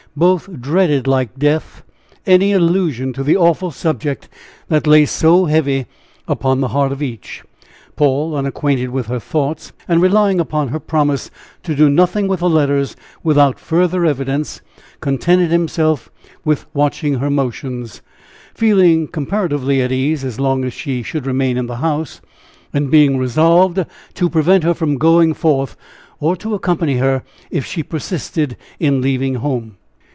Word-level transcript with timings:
Both 0.13 0.49
dreaded 0.59 1.07
like 1.07 1.39
death 1.39 1.83
any 2.25 2.51
illusion 2.51 3.13
to 3.13 3.23
the 3.23 3.37
awful 3.37 3.71
subject 3.71 4.27
that 4.67 4.85
lay 4.85 5.05
so 5.05 5.45
heavy 5.45 5.85
upon 6.27 6.59
the 6.59 6.67
heart 6.75 6.91
of 6.91 7.01
each. 7.01 7.45
Paul, 7.95 8.35
unacquainted 8.35 8.89
with 8.89 9.07
her 9.07 9.19
thoughts, 9.21 9.71
and 9.87 10.01
relying 10.01 10.41
upon 10.41 10.67
her 10.67 10.81
promise 10.81 11.31
to 11.63 11.73
do 11.75 11.89
nothing 11.89 12.27
with 12.27 12.41
the 12.41 12.49
letters 12.49 12.97
without 13.23 13.57
further 13.57 14.03
evidence, 14.05 14.59
contented 14.99 15.49
himself 15.49 16.11
with 16.43 16.65
watching 16.73 17.19
her 17.19 17.29
motions, 17.29 18.01
feeling 18.53 19.07
comparatively 19.07 19.81
at 19.81 19.93
ease 19.93 20.25
as 20.25 20.41
long 20.41 20.65
as 20.65 20.73
she 20.73 21.03
should 21.03 21.25
remain 21.25 21.55
in 21.55 21.67
the 21.67 21.77
house; 21.77 22.19
and 22.73 22.91
being 22.91 23.17
resolved 23.17 23.85
to 24.15 24.29
prevent 24.29 24.65
her 24.65 24.73
from 24.73 24.97
going 24.97 25.33
forth, 25.33 25.77
or 26.19 26.35
to 26.35 26.53
accompany 26.53 26.97
her 26.97 27.23
if 27.49 27.65
she 27.65 27.81
persisted 27.81 28.57
in 28.77 29.01
leaving 29.01 29.35
home. 29.35 29.77